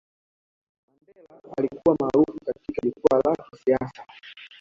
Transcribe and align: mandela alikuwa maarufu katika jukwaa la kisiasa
mandela 0.87 1.41
alikuwa 1.57 1.95
maarufu 2.01 2.39
katika 2.45 2.87
jukwaa 2.87 3.21
la 3.29 3.35
kisiasa 3.51 4.05